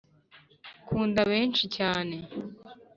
[0.87, 2.15] kunda benshi cyane